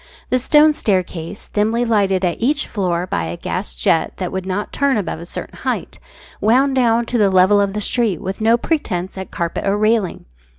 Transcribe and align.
The 0.31 0.39
stone 0.39 0.73
staircase, 0.73 1.47
dimly 1.47 1.85
lighted 1.85 2.25
at 2.25 2.41
each 2.41 2.65
floor 2.65 3.05
by 3.05 3.25
a 3.25 3.37
gas 3.37 3.75
jet 3.75 4.13
that 4.17 4.31
would 4.31 4.47
not 4.47 4.73
turn 4.73 4.97
above 4.97 5.19
a 5.19 5.27
certain 5.27 5.57
height, 5.59 5.99
wound 6.41 6.73
down 6.73 7.05
to 7.05 7.19
the 7.19 7.29
level 7.29 7.61
of 7.61 7.73
the 7.73 7.81
street 7.81 8.19
with 8.19 8.41
no 8.41 8.57
pretence 8.57 9.15
at 9.15 9.29
carpet 9.29 9.63
or 9.67 9.77
railing. 9.77 10.25